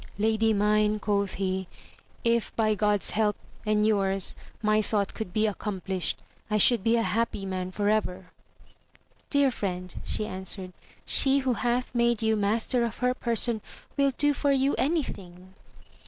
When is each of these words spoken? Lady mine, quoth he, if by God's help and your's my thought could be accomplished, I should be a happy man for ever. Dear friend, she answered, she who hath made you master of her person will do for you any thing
Lady 0.17 0.51
mine, 0.51 0.97
quoth 0.97 1.35
he, 1.35 1.67
if 2.23 2.51
by 2.55 2.73
God's 2.73 3.11
help 3.11 3.35
and 3.67 3.85
your's 3.85 4.33
my 4.63 4.81
thought 4.81 5.13
could 5.13 5.31
be 5.31 5.45
accomplished, 5.45 6.17
I 6.49 6.57
should 6.57 6.83
be 6.83 6.95
a 6.95 7.03
happy 7.03 7.45
man 7.45 7.69
for 7.71 7.87
ever. 7.87 8.31
Dear 9.29 9.51
friend, 9.51 9.93
she 10.03 10.25
answered, 10.25 10.73
she 11.05 11.37
who 11.45 11.53
hath 11.53 11.93
made 11.93 12.23
you 12.23 12.35
master 12.35 12.83
of 12.83 12.97
her 12.97 13.13
person 13.13 13.61
will 13.95 14.09
do 14.17 14.33
for 14.33 14.51
you 14.51 14.73
any 14.79 15.03
thing 15.03 15.53